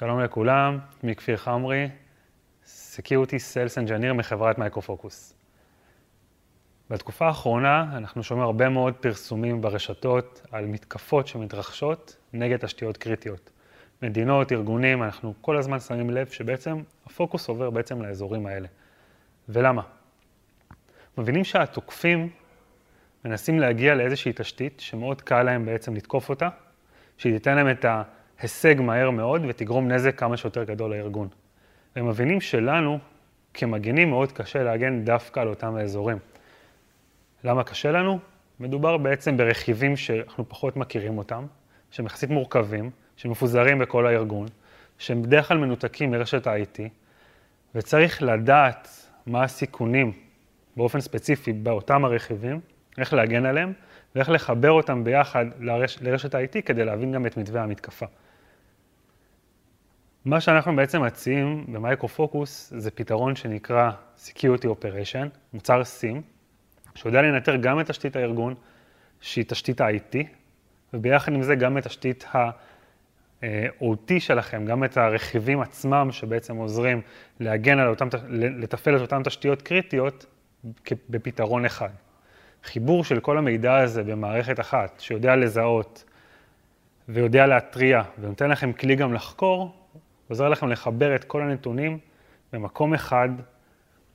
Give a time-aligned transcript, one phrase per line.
[0.00, 1.88] שלום לכולם, שמי כפיר חמרי,
[2.64, 5.34] Security Sales Engineer מחברת מייקרופוקוס.
[6.90, 13.50] בתקופה האחרונה אנחנו שומעים הרבה מאוד פרסומים ברשתות על מתקפות שמתרחשות נגד תשתיות קריטיות.
[14.02, 18.68] מדינות, ארגונים, אנחנו כל הזמן שמים לב שבעצם הפוקוס עובר בעצם לאזורים האלה.
[19.48, 19.82] ולמה?
[21.18, 22.28] מבינים שהתוקפים
[23.24, 26.48] מנסים להגיע לאיזושהי תשתית שמאוד קל להם בעצם לתקוף אותה,
[27.18, 27.84] שהיא תיתן להם את
[28.40, 31.28] ההישג מהר מאוד ותגרום נזק כמה שיותר גדול לארגון.
[31.96, 32.98] והם מבינים שלנו,
[33.54, 36.18] כמגנים, מאוד קשה להגן דווקא על אותם האזורים.
[37.44, 38.18] למה קשה לנו?
[38.60, 41.46] מדובר בעצם ברכיבים שאנחנו פחות מכירים אותם,
[41.90, 44.46] שהם יחסית מורכבים, שמפוזרים בכל הארגון,
[44.98, 46.80] שהם בדרך כלל מנותקים מרשת ה-IT,
[47.74, 48.88] וצריך לדעת
[49.26, 50.12] מה הסיכונים
[50.76, 52.60] באופן ספציפי באותם הרכיבים,
[52.98, 53.72] איך להגן עליהם,
[54.14, 58.06] ואיך לחבר אותם ביחד לרש, לרשת ה-IT כדי להבין גם את מתווה המתקפה.
[60.24, 66.20] מה שאנחנו בעצם מציעים במייקרו פוקוס זה פתרון שנקרא Security Operation, מוצר SIM,
[66.94, 68.54] שיודע לנטר גם את תשתית הארגון,
[69.20, 70.16] שהיא תשתית ה-IT,
[70.94, 77.00] וביחד עם זה גם את תשתית ה-OT שלכם, גם את הרכיבים עצמם שבעצם עוזרים
[77.40, 80.26] להגן על אותם, לתפעל את אותן תשתיות קריטיות
[81.10, 81.90] בפתרון אחד.
[82.64, 86.04] חיבור של כל המידע הזה במערכת אחת, שיודע לזהות
[87.08, 89.79] ויודע להתריע, ונותן לכם כלי גם לחקור,
[90.30, 91.98] עוזר לכם לחבר את כל הנתונים
[92.52, 93.28] במקום אחד,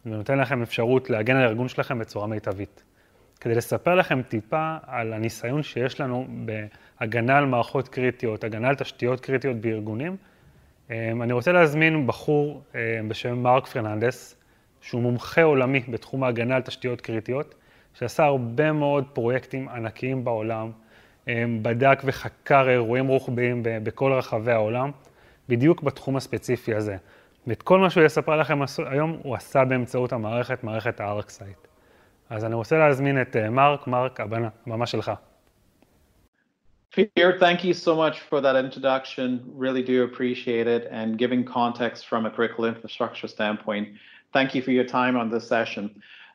[0.06, 2.84] ונותן לכם אפשרות להגן על הארגון שלכם בצורה מיטבית.
[3.40, 9.20] כדי לספר לכם טיפה על הניסיון שיש לנו בהגנה על מערכות קריטיות, הגנה על תשתיות
[9.20, 10.18] קריטיות בארגונים,
[10.90, 14.36] אמ, אני רוצה להזמין בחור אמ, בשם מרק פרננדס,
[14.82, 17.56] שהוא מומחה עולמי בתחום ההגנה על תשתיות קריטיות,
[17.94, 20.72] שעשה הרבה מאוד פרויקטים ענקיים בעולם,
[21.28, 24.92] אמ, בדק וחקר אירועים רוחביים בכל רחבי העולם,
[25.50, 26.98] בדיוק בתחום הספציפי הזה.
[27.48, 28.60] ואת כל מה שהוא יספר לכם
[28.92, 31.68] היום, הוא עשה באמצעות המערכת, מערכת הארקסייט.
[32.30, 35.12] אז אני רוצה להזמין את מרק, מרק, הבמה שלך.
[36.96, 39.28] Peter, thank you so much for that introduction.
[39.66, 43.86] Really do appreciate it and giving context from a critical infrastructure standpoint.
[44.32, 45.86] Thank you for your time on this session.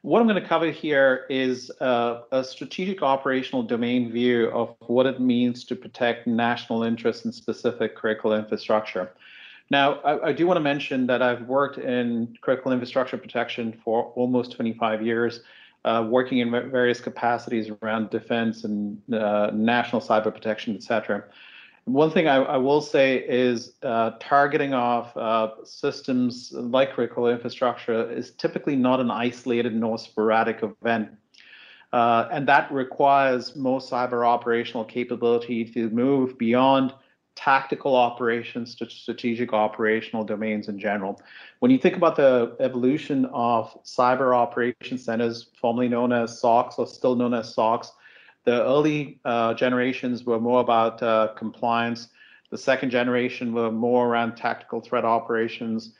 [0.02, 5.04] What I'm going to cover here is uh, a strategic operational domain view of what
[5.04, 9.12] it means to protect national interests in specific critical infrastructure.
[9.70, 14.04] Now, I, I, do want to mention that I've worked in critical infrastructure protection for
[14.16, 15.40] almost 25 years,
[15.84, 21.24] uh, working in various capacities around defense and uh, national cyber protection, et cetera.
[21.92, 28.08] One thing I, I will say is uh, targeting off uh, systems like critical infrastructure
[28.08, 31.10] is typically not an isolated nor sporadic event.
[31.92, 36.94] Uh, and that requires most cyber operational capability to move beyond
[37.34, 41.20] tactical operations to strategic operational domains in general.
[41.58, 46.86] When you think about the evolution of cyber operations centers, formerly known as SOCs or
[46.86, 47.90] still known as SOCs,
[48.44, 52.08] the early uh, generations were more about uh, compliance.
[52.50, 55.94] The second generation were more around tactical threat operations.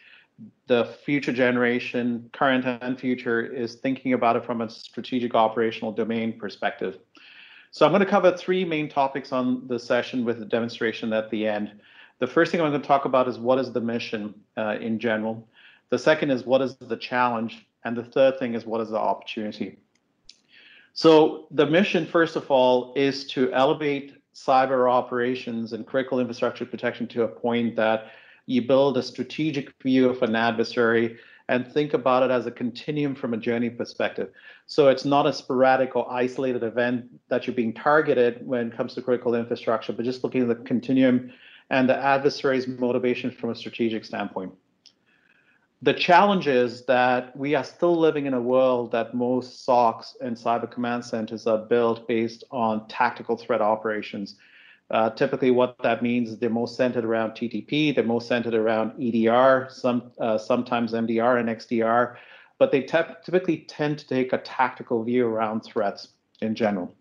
[0.67, 6.39] The future generation, current and future, is thinking about it from a strategic operational domain
[6.39, 6.99] perspective.
[7.73, 11.31] So I'm going to cover three main topics on the session with a demonstration at
[11.31, 11.73] the end.
[12.19, 14.99] The first thing I'm going to talk about is what is the mission uh, in
[14.99, 15.47] general.
[15.91, 17.67] The second is what is the challenge.
[17.85, 19.79] And the third thing is what is the opportunity.
[20.93, 27.07] So the mission, first of all, is to elevate cyber operations and critical infrastructure protection
[27.09, 28.13] to a point that
[28.47, 31.19] you build a strategic view of an adversary
[31.49, 34.31] and think about it as a continuum from a journey perspective.
[34.67, 38.95] So it's not a sporadic or isolated event that you're being targeted when it comes
[38.95, 41.33] to critical infrastructure, but just looking at the continuum
[41.71, 44.53] and the adversary's motivation from a strategic standpoint
[45.83, 50.37] the challenge is that we are still living in a world that most SOCs and
[50.37, 54.37] cyber command centers are built based on tactical threat operations.
[54.91, 58.93] Uh, typically, what that means is they're most centered around TTP, they're most centered around
[59.01, 62.17] EDR, some uh, sometimes MDR and XDR,
[62.59, 66.09] but they typically tend to take a tactical view around threats
[66.43, 66.93] in general.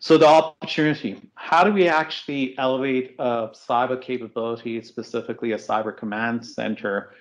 [0.00, 6.44] So the opportunity, how do we actually elevate a cyber capability, specifically a cyber command
[6.44, 7.12] center,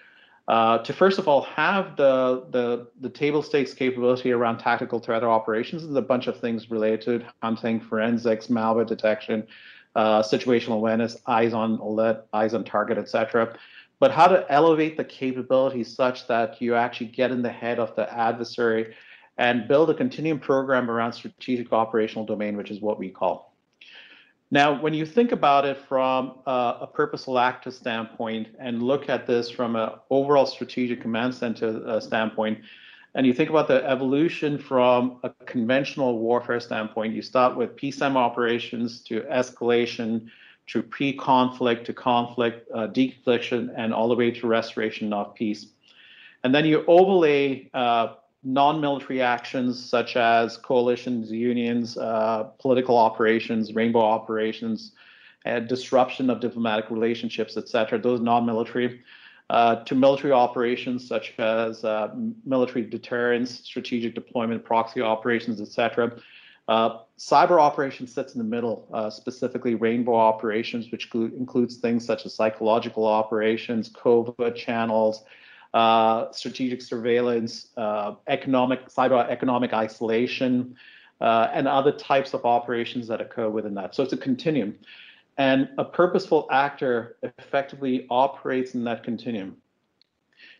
[0.47, 5.23] uh, to first of all have the, the the table stakes capability around tactical threat
[5.23, 5.83] operations.
[5.83, 9.47] There's a bunch of things related to hunting, forensics, malware detection,
[9.95, 13.55] uh, situational awareness, eyes on alert, eyes on target, etc.
[13.99, 17.95] But how to elevate the capabilities such that you actually get in the head of
[17.95, 18.95] the adversary
[19.38, 23.50] and build a continuum program around strategic operational domain, which is what we call.
[24.53, 29.25] Now, when you think about it from uh, a purposeful actor standpoint and look at
[29.25, 32.59] this from an overall strategic command center uh, standpoint,
[33.15, 38.18] and you think about the evolution from a conventional warfare standpoint, you start with PSAM
[38.18, 40.30] operations to escalation
[40.68, 45.68] to pre-conflict to conflict, uh, deconfliction, and all the way to restoration of peace.
[46.44, 54.01] And then you overlay uh, non-military actions such as coalitions, unions, uh, political operations, rainbow
[54.01, 54.93] operations,
[55.67, 57.99] disruption of diplomatic relationships, etc.
[57.99, 59.01] Those non-military.
[59.49, 62.07] Uh, to military operations such as uh,
[62.45, 66.17] military deterrence, strategic deployment, proxy operations, etc.
[66.69, 72.25] Uh, cyber operations sits in the middle, uh, specifically rainbow operations, which includes things such
[72.25, 75.25] as psychological operations, covert channels,
[75.73, 80.75] uh, strategic surveillance, uh, economic cyber economic isolation,
[81.19, 83.95] and other types of operations that occur within that.
[83.95, 84.75] So it's a continuum.
[85.38, 89.57] And a purposeful actor effectively operates in that continuum.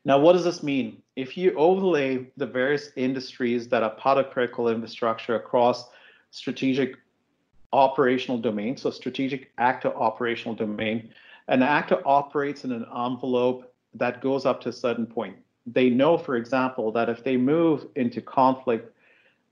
[0.06, 1.02] Now, what does this mean?
[1.16, 5.90] If you overlay the various industries that are part of critical infrastructure across
[6.32, 6.96] strategic
[7.74, 11.12] operational domain, so strategic actor operational domain,
[11.48, 15.38] an actor operates in an envelope that goes up to a certain point.
[15.66, 18.96] They know, for example, that if they move into conflict,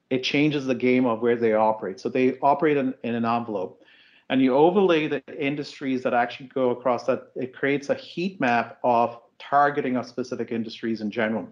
[0.09, 1.99] it changes the game of where they operate.
[1.99, 3.83] So they operate in, in an envelope
[4.29, 8.77] and you overlay the industries that actually go across that, it creates a heat map
[8.83, 11.47] of targeting of specific industries in general.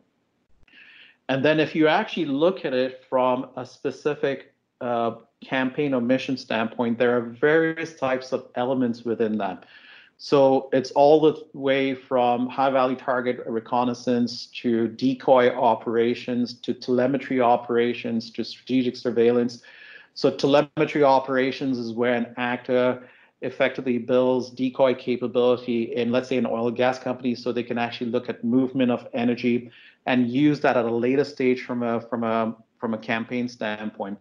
[1.27, 6.37] And then if you actually look at it from a specific uh, campaign or mission
[6.37, 9.65] standpoint, there are various types of elements within that.
[10.17, 17.39] So it's all the way from high value target reconnaissance to decoy operations to telemetry
[17.39, 19.61] operations to strategic surveillance
[20.17, 23.07] so telemetry operations is where an actor
[23.43, 27.77] effectively builds decoy capability in, let's say, an oil and gas company, so they can
[27.77, 29.69] actually look at movement of energy
[30.07, 34.17] and use that at a later stage from a from a from a campaign standpoint.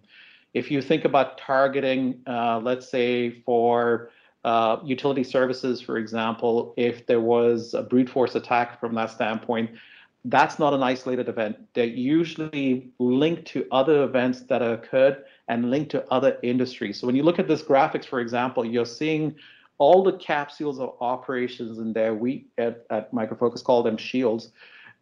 [0.52, 4.10] If you think about targeting, uh, let's say for
[4.46, 9.70] uh, utility services, for example, if there was a brute force attack from that standpoint,
[10.26, 11.56] that's not an isolated event.
[11.74, 17.00] They're usually linked to other events that occurred and linked to other industries.
[17.00, 19.34] So when you look at this graphics, for example, you're seeing
[19.78, 22.14] all the capsules of operations in there.
[22.14, 24.52] We at, at Micro Focus call them shields.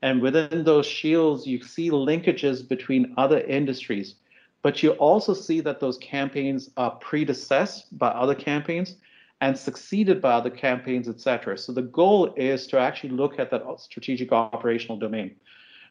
[0.00, 4.14] And within those shields, you see linkages between other industries.
[4.62, 8.96] But you also see that those campaigns are predecessed by other campaigns
[9.44, 11.58] and succeeded by other campaigns, etc.
[11.58, 15.36] So the goal is to actually look at that strategic operational domain.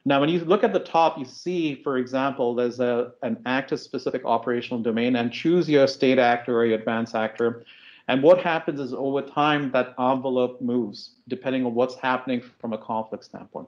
[0.05, 4.25] Now, when you look at the top, you see, for example, there's a, an actor-specific
[4.25, 7.63] operational domain and choose your state actor or your advanced actor.
[8.07, 12.79] And what happens is over time, that envelope moves depending on what's happening from a
[12.79, 13.67] conflict standpoint.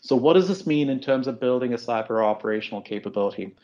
[0.00, 3.54] So what does this mean in terms of building a cyber operational capability?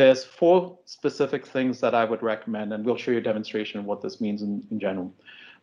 [0.00, 3.84] There's four specific things that I would recommend, and we'll show you a demonstration of
[3.84, 5.12] what this means in, in general.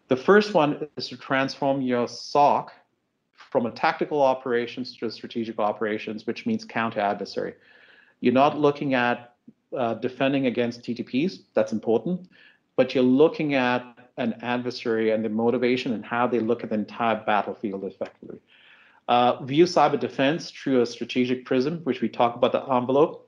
[0.10, 2.72] The first one is to transform your SOC
[3.34, 7.56] from a tactical operations to a strategic operations, which means counter adversary.
[8.20, 9.34] You're not looking at
[9.76, 12.30] uh, defending against TTPs, that's important,
[12.76, 16.76] but you're looking at an adversary and the motivation and how they look at the
[16.76, 18.38] entire battlefield effectively.
[19.08, 23.27] Uh, view cyber defense through a strategic prism, which we talk about the envelope.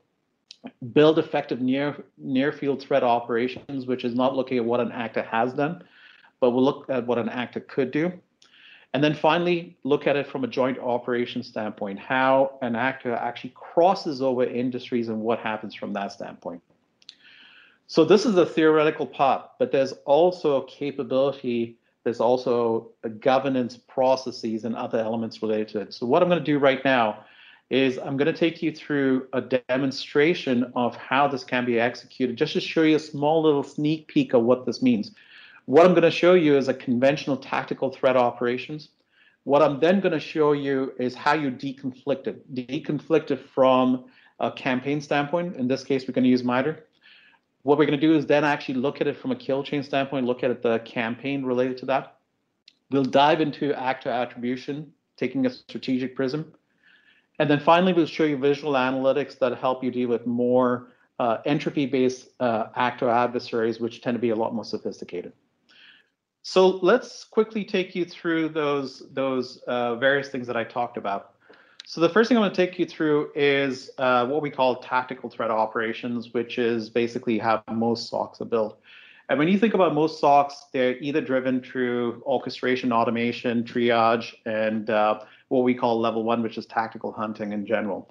[0.92, 5.22] Build effective near near field threat operations, which is not looking at what an actor
[5.22, 5.82] has done,
[6.38, 8.12] but we'll look at what an actor could do.
[8.92, 13.52] And then finally, look at it from a joint operation standpoint, how an actor actually
[13.54, 16.60] crosses over industries and what happens from that standpoint.
[17.86, 22.90] So this is a theoretical part, but there's also a capability, there's also
[23.20, 25.94] governance processes and other elements related to it.
[25.94, 27.24] So what I'm going to do right now
[27.70, 32.36] is I'm going to take you through a demonstration of how this can be executed,
[32.36, 35.12] just to show you a small little sneak peek of what this means.
[35.66, 38.88] What I'm going to show you is a conventional tactical threat operations.
[39.44, 42.54] What I'm then going to show you is how you deconflict it.
[42.54, 44.04] Deconflict it from
[44.40, 45.56] a campaign standpoint.
[45.56, 46.84] In this case, we're going to use MITRE.
[47.62, 49.82] What we're going to do is then actually look at it from a kill chain
[49.82, 52.16] standpoint, look at the campaign related to that.
[52.90, 56.52] We'll dive into actor attribution, taking a strategic prism.
[57.40, 61.38] And then finally, we'll show you visual analytics that help you deal with more uh,
[61.46, 65.32] entropy-based uh, actor adversaries, which tend to be a lot more sophisticated.
[66.42, 71.32] So let's quickly take you through those those uh, various things that I talked about.
[71.86, 74.76] So the first thing I'm going to take you through is uh, what we call
[74.76, 78.78] tactical threat operations, which is basically how most SOCs are built.
[79.30, 84.90] And when you think about most SOCs, they're either driven through orchestration, automation, triage, and
[84.90, 88.10] uh, what we call level one, which is tactical hunting in general.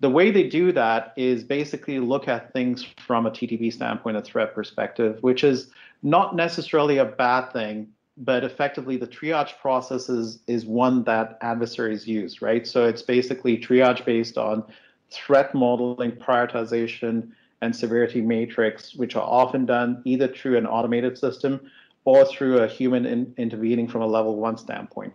[0.00, 4.22] The way they do that is basically look at things from a TTP standpoint, a
[4.22, 5.70] threat perspective, which is
[6.02, 12.06] not necessarily a bad thing, but effectively the triage process is, is one that adversaries
[12.06, 12.66] use, right?
[12.66, 14.64] So it's basically triage based on
[15.10, 21.70] threat modeling, prioritization, and severity matrix, which are often done either through an automated system
[22.06, 25.12] or through a human in, intervening from a level one standpoint.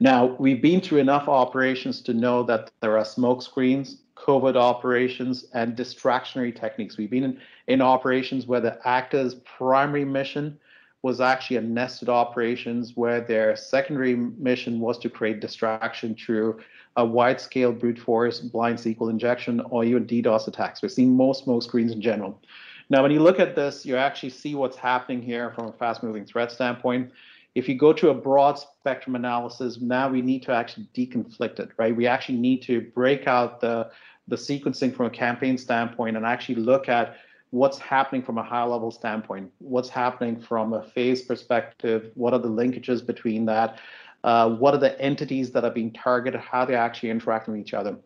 [0.00, 5.46] Now, we've been through enough operations to know that there are smoke screens, covert operations,
[5.54, 6.96] and distractionary techniques.
[6.96, 10.58] We've been in, in operations where the actor's primary mission
[11.02, 16.58] was actually a nested operations where their secondary mission was to create distraction through
[16.96, 20.80] a wide scale brute force blind SQL injection or even DDoS attacks.
[20.80, 22.40] We're seeing most smoke screens in general.
[22.88, 26.02] Now, when you look at this, you actually see what's happening here from a fast
[26.02, 27.10] moving threat standpoint.
[27.54, 31.70] If you go to a broad spectrum analysis, now we need to actually deconflict it,
[31.76, 31.94] right?
[31.94, 33.90] We actually need to break out the,
[34.26, 37.16] the sequencing from a campaign standpoint and actually look at
[37.50, 42.40] what's happening from a high level standpoint, what's happening from a phase perspective, what are
[42.40, 43.78] the linkages between that,
[44.24, 47.72] uh, what are the entities that are being targeted, how they actually interact with each
[47.72, 47.96] other.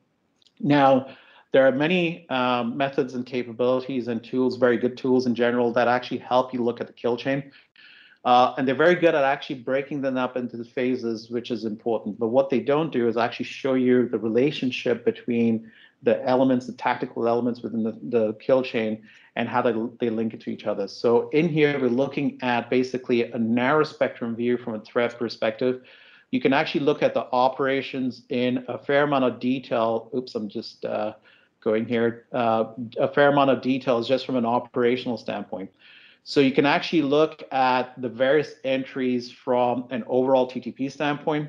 [0.60, 1.08] Now,
[1.52, 5.88] there are many um, methods and capabilities and tools, very good tools in general, that
[5.88, 7.50] actually help you look at the kill chain.
[8.28, 11.64] Uh, and they're very good at actually breaking them up into the phases, which is
[11.64, 12.18] important.
[12.18, 16.74] But what they don't do is actually show you the relationship between the elements, the
[16.74, 19.02] tactical elements within the, the kill chain,
[19.34, 20.88] and how they, they link it to each other.
[20.88, 25.80] So in here, we're looking at basically a narrow spectrum view from a threat perspective.
[26.30, 30.10] You can actually look at the operations in a fair amount of detail.
[30.14, 31.14] Oops, I'm just uh,
[31.62, 32.26] going here.
[32.30, 35.70] Uh, a fair amount of details just from an operational standpoint.
[36.28, 41.48] So you can actually look at the various entries from an overall TTP standpoint.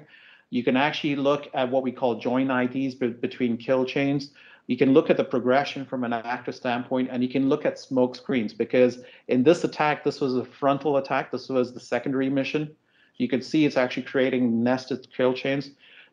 [0.52, 4.32] You can actually look at what we call join IDs between kill chains.
[4.68, 7.78] You can look at the progression from an actor standpoint, and you can look at
[7.78, 11.30] smoke screens because in this attack, this was a frontal attack.
[11.30, 12.74] This was the secondary mission.
[13.18, 15.72] You can see it's actually creating nested kill chains,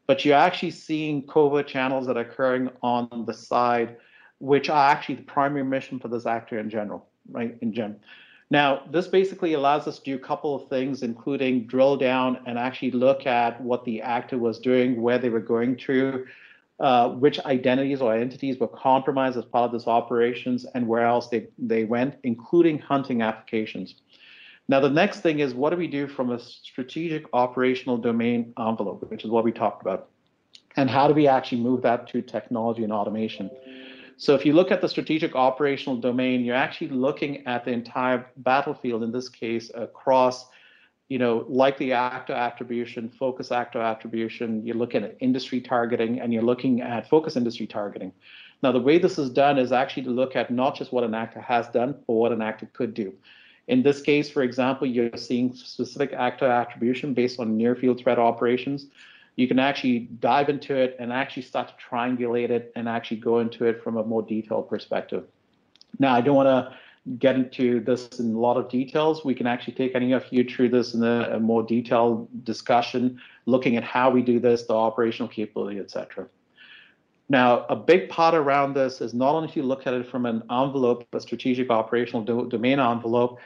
[0.09, 3.97] but you're actually seeing covert channels that are occurring on the side,
[4.41, 7.57] which are actually the primary mission for this actor in general, right?
[7.61, 8.01] In general.
[8.51, 12.59] Now, this basically allows us to do a couple of things, including drill down and
[12.59, 16.27] actually look at what the actor was doing, where they were going to,
[16.79, 21.27] uh, which identities or entities were compromised as part of this operations, and where else
[21.29, 23.97] they, they went, including hunting applications.
[24.69, 29.11] Now, the next thing is what do we do from a strategic operational domain envelope,
[29.11, 30.09] which is what we talked about,
[30.77, 33.51] and how do we actually move that to technology and automation?
[34.19, 38.27] So if you look at the strategic operational domain, you're actually looking at the entire
[38.39, 40.47] battlefield, in this case, across,
[41.09, 46.43] you know, likely actor attribution, focus actor attribution, you're looking at industry targeting, and you're
[46.43, 48.11] looking at focus industry targeting.
[48.63, 51.15] Now, the way this is done is actually to look at not just what an
[51.15, 53.13] actor has done, but what an actor could do.
[53.69, 58.19] In this case, for example, you're seeing specific actor attribution based on near field threat
[58.19, 58.87] operations
[59.37, 63.39] you can actually dive into it and actually start to triangulate it and actually go
[63.39, 65.25] into it from a more detailed perspective.
[65.99, 66.77] Now, I don't want to
[67.19, 69.25] get into this in a lot of details.
[69.25, 73.21] We can actually take any of you through this in a, a more detailed discussion,
[73.45, 76.27] looking at how we do this, the operational capability, etc.
[77.29, 80.27] Now, a big part around this is not only if you look at it from
[80.27, 83.39] an envelope, a strategic operational do domain envelope,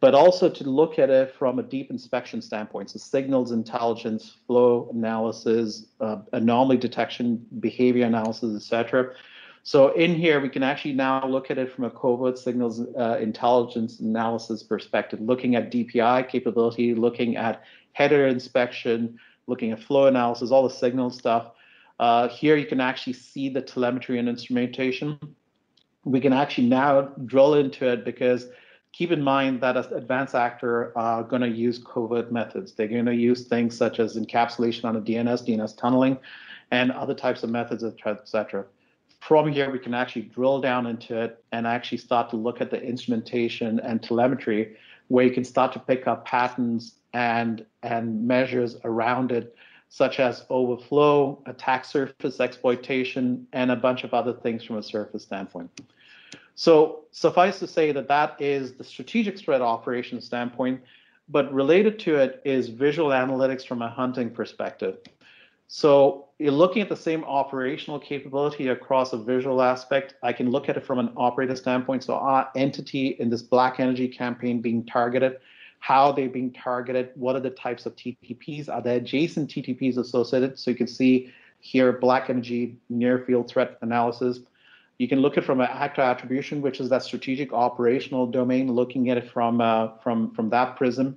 [0.00, 2.90] but also to look at it from a deep inspection standpoint.
[2.90, 9.12] So signals intelligence, flow analysis, uh, anomaly detection, behavior analysis, etc.
[9.62, 13.18] So in here, we can actually now look at it from a covert signals uh,
[13.20, 20.50] intelligence analysis perspective, looking at DPI capability, looking at header inspection, looking at flow analysis,
[20.50, 21.52] all the signal stuff.
[21.98, 25.18] Uh, here you can actually see the telemetry and instrumentation.
[26.04, 28.46] We can actually now drill into it because
[28.96, 32.72] keep in mind that as advanced actor uh, are going to use covert methods.
[32.72, 36.16] They're going to use things such as encapsulation on a DNS, DNS tunneling,
[36.70, 38.64] and other types of methods, etc.
[39.20, 42.70] From here, we can actually drill down into it and actually start to look at
[42.70, 44.76] the instrumentation and telemetry,
[45.08, 49.54] where you can start to pick up patterns and and measures around it,
[49.90, 55.24] such as overflow, attack surface exploitation, and a bunch of other things from a surface
[55.24, 55.70] standpoint.
[56.56, 60.80] So suffice to say that that is the strategic threat operations standpoint,
[61.28, 64.98] but related to it is visual analytics from a hunting perspective.
[65.68, 70.14] So you're looking at the same operational capability across a visual aspect.
[70.22, 72.04] I can look at it from an operator standpoint.
[72.04, 75.38] So our entity in this Black Energy campaign being targeted,
[75.80, 80.58] how they're being targeted, what are the types of TTPs, are there adjacent TTPs associated?
[80.58, 84.40] So you can see here Black Energy near field threat analysis.
[84.98, 89.10] You can look at from an actor attribution, which is that strategic operational domain, looking
[89.10, 91.16] at it from uh, from from that prism.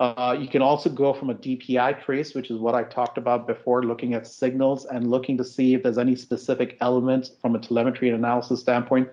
[0.00, 3.46] Uh, you can also go from a DPI trace, which is what I talked about
[3.46, 7.58] before, looking at signals and looking to see if there's any specific elements from a
[7.58, 9.10] telemetry and analysis standpoint.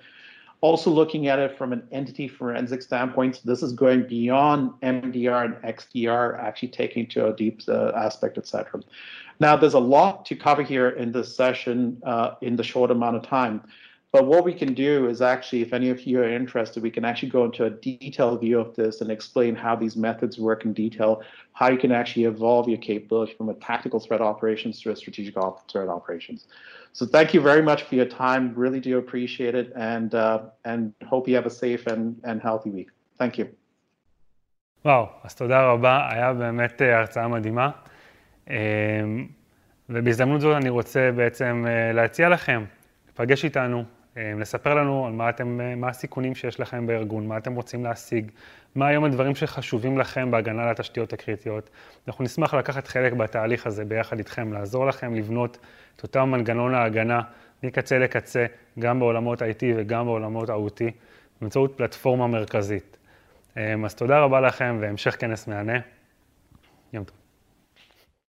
[0.61, 5.45] Also looking at it from an entity forensic standpoint, so this is going beyond MDR
[5.45, 8.81] and XDR, actually taking to a deep uh, aspect, etc.
[9.39, 13.17] Now, there's a lot to cover here in this session uh, in the short amount
[13.17, 13.61] of time.
[14.12, 17.04] But what we can do is actually, if any of you are interested, we can
[17.10, 20.74] actually go into a detailed view of this and explain how these methods work in
[20.74, 21.22] detail,
[21.54, 25.34] how you can actually evolve your capability from a tactical threat operations to a strategic
[25.70, 26.46] threat operations.
[26.92, 28.52] So thank you very much for your time.
[28.54, 32.70] Really do appreciate it, and uh, and hope you have a safe and, and healthy
[32.70, 32.90] week.
[33.18, 33.46] Thank you.
[34.84, 37.70] וואו, אז תודה רבה, היה באמת הרצאה מדהימה.
[39.88, 42.64] ובהזדמנות זאת אני רוצה בעצם להציע לכם,
[43.12, 43.84] לפגש איתנו, אה,
[44.17, 48.31] לספר לנו על מה, אתם, אה, מה הסיכונים שיש לכם בארגון, מה אתם רוצים להשיג,
[48.75, 51.69] מה היום הדברים שחשובים לכם בהגנה על התשתיות הקריטיות.
[52.07, 55.57] אנחנו נשמח לקחת חלק בתהליך הזה ביחד איתכם, לעזור לכם לבנות
[55.95, 57.21] את אותם מנגנון ההגנה
[57.63, 58.45] מקצה לקצה,
[58.79, 60.83] גם בעולמות IT וגם בעולמות OT,
[61.41, 62.97] באמצעות פלטפורמה מרכזית.
[63.57, 65.79] אה, אז תודה רבה לכם והמשך כנס מהנה.
[66.93, 67.26] יום טוב.